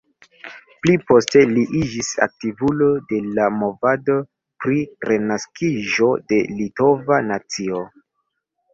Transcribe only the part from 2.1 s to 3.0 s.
aktivulo